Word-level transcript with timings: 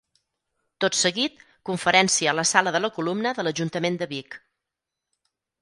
Tot 0.85 0.97
seguit, 0.99 1.43
conferència 1.71 2.33
a 2.33 2.35
la 2.39 2.47
Sala 2.53 2.75
de 2.77 2.83
la 2.87 2.91
Columna 2.97 3.37
de 3.41 3.47
l'Ajuntament 3.49 4.01
de 4.03 4.09
Vic. 4.15 4.43